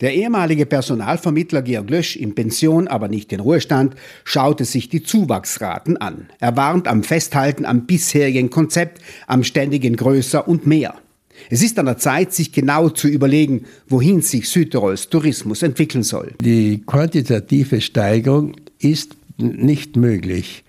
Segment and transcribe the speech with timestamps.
[0.00, 3.94] Der ehemalige Personalvermittler Georg Lösch, in Pension, aber nicht in Ruhestand,
[4.24, 6.28] schaute sich die Zuwachsraten an.
[6.40, 10.94] Er warnt am Festhalten am bisherigen Konzept, am ständigen Größer und mehr.
[11.50, 16.32] Es ist an der Zeit, sich genau zu überlegen, wohin sich Südtirols Tourismus entwickeln soll.
[16.40, 20.64] Die quantitative Steigerung ist nicht möglich.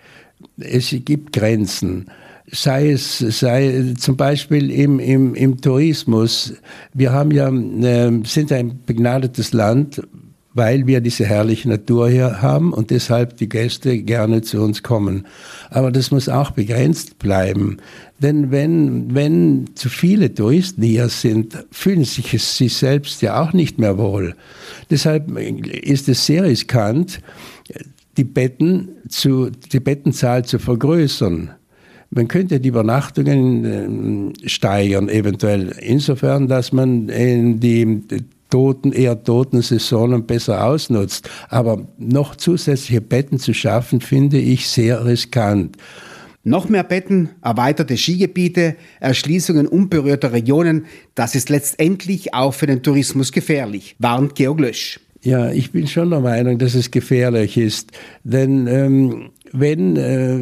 [0.59, 2.05] Es gibt Grenzen
[2.51, 6.53] sei es sei zum Beispiel im, im, im Tourismus.
[6.93, 10.01] Wir haben ja, äh, sind ein begnadetes Land,
[10.53, 15.25] weil wir diese herrliche Natur hier haben und deshalb die Gäste gerne zu uns kommen.
[15.69, 17.77] Aber das muss auch begrenzt bleiben.
[18.17, 23.77] Denn wenn, wenn zu viele Touristen hier sind, fühlen sich sie selbst ja auch nicht
[23.77, 24.35] mehr wohl.
[24.89, 27.21] Deshalb ist es sehr riskant,
[28.19, 31.51] die Betten zu, die Bettenzahl zu vergrößern.
[32.09, 38.01] Man könnte die Übernachtungen äh, steigern, eventuell insofern, dass man die
[38.49, 41.29] toten, eher toten Saisonen besser ausnutzt.
[41.47, 45.77] Aber noch zusätzliche Betten zu schaffen, finde ich sehr riskant.
[46.43, 53.31] Noch mehr Betten, erweiterte Skigebiete, Erschließungen unberührter Regionen, das ist letztendlich auch für den Tourismus
[53.31, 54.99] gefährlich, warnt Georg Lösch.
[55.21, 57.91] Ja, ich bin schon der Meinung, dass es gefährlich ist,
[58.23, 60.37] denn ähm, wenn äh,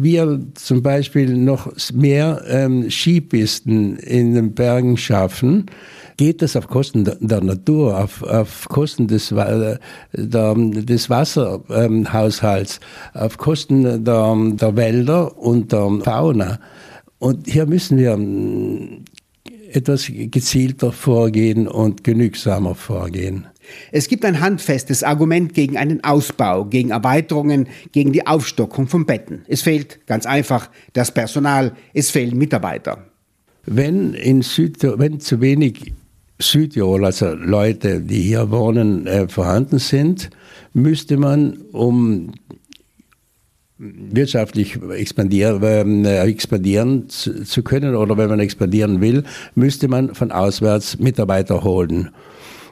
[0.00, 5.66] wir zum Beispiel noch mehr ähm, Skipisten in den Bergen schaffen,
[6.16, 9.78] geht das auf Kosten der, Natur, auf, auf Kosten des, der,
[10.12, 12.80] des Wasserhaushalts,
[13.14, 16.60] ähm, auf Kosten der, der Wälder und der Fauna.
[17.18, 19.04] Und hier müssen wir ähm,
[19.72, 23.46] etwas gezielter vorgehen und genügsamer vorgehen.
[23.90, 29.42] Es gibt ein handfestes Argument gegen einen Ausbau, gegen Erweiterungen, gegen die Aufstockung von Betten.
[29.48, 33.06] Es fehlt ganz einfach das Personal, es fehlen Mitarbeiter.
[33.64, 35.92] Wenn, in Süd, wenn zu wenig
[36.40, 40.30] Südtirol, also Leute, die hier wohnen, äh, vorhanden sind,
[40.72, 42.32] müsste man, um
[43.78, 49.24] wirtschaftlich expandieren, äh, expandieren zu, zu können oder wenn man expandieren will,
[49.54, 52.10] müsste man von auswärts Mitarbeiter holen.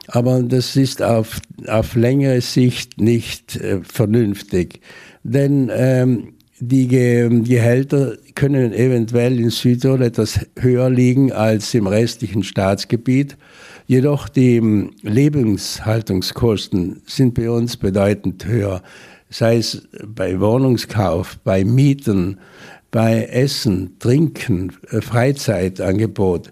[0.07, 4.81] Aber das ist auf, auf längere Sicht nicht äh, vernünftig.
[5.23, 12.43] Denn ähm, die Ge Gehälter können eventuell in Südtirol etwas höher liegen als im restlichen
[12.43, 13.37] Staatsgebiet.
[13.87, 18.83] Jedoch die ähm, Lebenshaltungskosten sind bei uns bedeutend höher,
[19.29, 22.37] sei es bei Wohnungskauf, bei Mieten,
[22.91, 26.51] bei Essen, Trinken, äh, Freizeitangebot.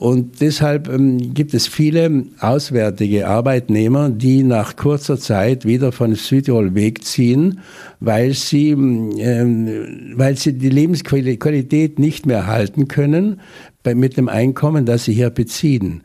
[0.00, 6.74] Und deshalb ähm, gibt es viele auswärtige Arbeitnehmer, die nach kurzer Zeit wieder von Südtirol
[6.74, 7.60] wegziehen,
[8.00, 13.40] weil sie, ähm, weil sie die Lebensqualität nicht mehr halten können
[13.84, 16.02] mit dem Einkommen, das sie hier beziehen.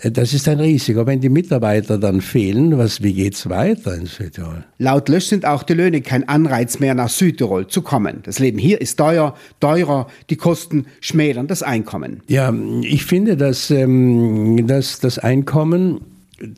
[0.00, 1.06] Äh, das ist ein Risiko.
[1.06, 4.64] Wenn die Mitarbeiter dann fehlen, was, wie geht's weiter in Südtirol?
[4.78, 8.20] Laut Lösch sind auch die Löhne kein Anreiz mehr, nach Südtirol zu kommen.
[8.24, 12.22] Das Leben hier ist teuer, teurer, die Kosten schmälern das Einkommen.
[12.28, 12.52] Ja,
[12.82, 16.00] ich finde, dass, ähm, dass das Einkommen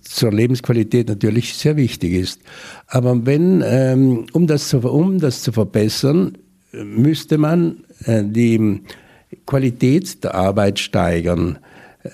[0.02, 2.41] zur Lebensqualität natürlich sehr wichtig ist.
[2.86, 6.38] Aber wenn, ähm, um, das zu, um das zu verbessern,
[6.72, 8.81] müsste man äh, die
[9.47, 11.58] Qualität der Arbeit steigern.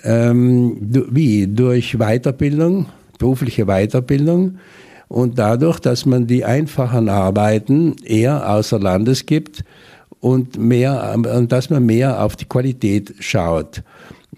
[0.03, 1.47] Ähm, wie?
[1.47, 4.57] Durch Weiterbildung, berufliche Weiterbildung
[5.07, 9.63] und dadurch, dass man die einfachen Arbeiten eher außer Landes gibt
[10.19, 13.83] und mehr, und dass man mehr auf die Qualität schaut.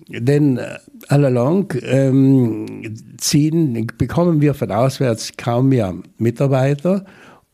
[0.07, 7.05] Denn äh, allalong ähm, ziehen, bekommen wir von auswärts kaum mehr Mitarbeiter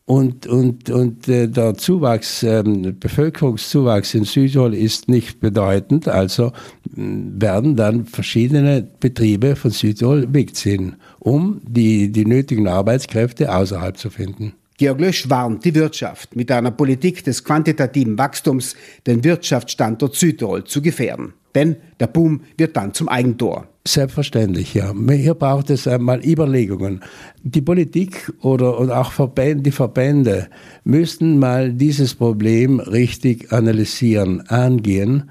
[0.08, 6.52] und, und, und äh, der Zuwachs, ähm, Bevölkerungszuwachs in Südtirol ist nicht bedeutend, also
[6.86, 14.54] werden dann verschiedene Betriebe von Südtirol wegziehen, um die, die nötigen Arbeitskräfte außerhalb zu finden.
[14.78, 18.76] Georg Lösch warnt die Wirtschaft mit einer Politik des quantitativen Wachstums
[19.06, 21.34] den Wirtschaftsstandort Südtirol zu gefährden.
[21.58, 23.66] Denn der Boom wird dann zum Eigentor.
[23.84, 24.94] Selbstverständlich, ja.
[25.10, 27.00] Hier braucht es einmal Überlegungen.
[27.42, 30.46] Die Politik oder, oder auch Verbände, die Verbände
[30.84, 35.28] müssten mal dieses Problem richtig analysieren, angehen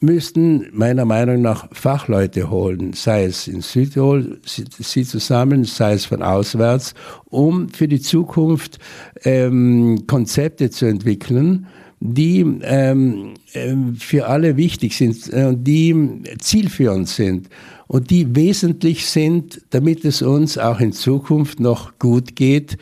[0.00, 6.22] müssten meiner Meinung nach Fachleute holen, sei es in Südtirol, sie zusammen, sei es von
[6.22, 6.94] auswärts,
[7.24, 8.78] um für die Zukunft
[9.24, 11.66] ähm, Konzepte zu entwickeln,
[12.00, 17.48] die ähm, ähm für alle wichtig sind, äh, die zielführend sind
[17.88, 22.78] und die wesentlich sind, damit es uns auch in Zukunft noch gut geht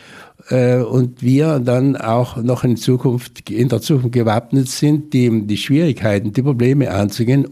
[0.50, 5.56] äh, und wir dann auch noch in Zukunft, in der Zukunft gewappnet sind, die, die
[5.56, 7.48] Schwierigkeiten, die Probleme anzugehen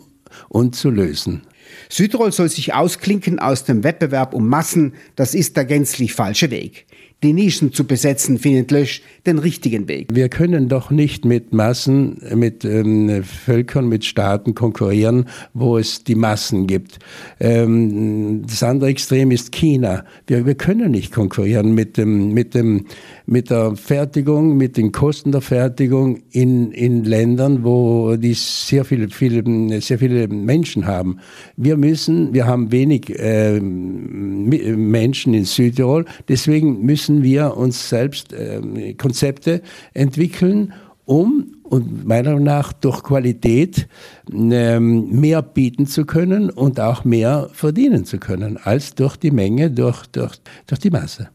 [0.49, 1.43] und zu lösen.
[1.89, 6.87] Südtirol soll sich ausklinken aus dem Wettbewerb um Massen, das ist der gänzlich falsche Weg
[7.25, 10.09] die Nischen zu besetzen, findet Lösch den richtigen Weg.
[10.13, 15.25] Wir können doch nicht mit Massen, mit ähm, Völkern, mit Staaten konkurrieren,
[15.55, 16.99] wo es die Massen gibt.
[17.41, 20.05] Ähm, das andere Extrem ist China.
[20.27, 22.85] Wir, wir können nicht konkurrieren mit, dem, mit, dem,
[23.25, 29.09] mit der Fertigung, mit den Kosten der Fertigung in, in Ländern, wo die sehr viele,
[29.09, 31.19] viele, sehr viele Menschen haben.
[31.57, 38.95] Wir müssen, wir haben wenig äh, Menschen in Südtirol, deswegen müssen wir uns selbst äh,
[38.95, 39.63] Konzepte
[39.93, 40.73] entwickeln,
[41.05, 43.89] um und meiner Meinung nach durch Qualität
[44.33, 49.73] ähm, mehr bieten zu können und auch mehr verdienen zu können, als durch die Menge,
[49.73, 50.37] durch, durch,
[50.69, 51.31] durch die Masse.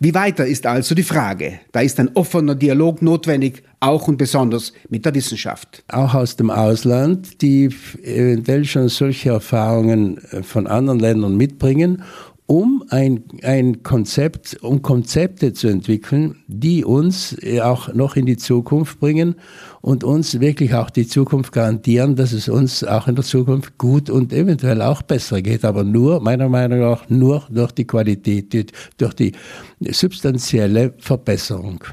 [0.00, 1.60] Wie weiter ist also die Frage.
[1.70, 5.84] Da ist ein offener Dialog notwendig, auch und besonders mit der Wissenschaft.
[5.88, 7.70] Auch aus dem Ausland, die
[8.02, 12.02] eventuell schon solche Erfahrungen äh, von anderen Ländern mitbringen
[12.46, 18.36] um ein, ein Konzept, um Konzepte zu entwickeln, die uns äh, auch noch in die
[18.36, 19.36] Zukunft bringen
[19.80, 24.10] und uns wirklich auch die Zukunft garantieren, dass es uns auch in der Zukunft gut
[24.10, 25.64] und eventuell auch besser geht.
[25.64, 29.32] Aber nur, meiner Meinung nach, nur durch die Qualität, durch die
[29.80, 31.84] substanzielle Verbesserung.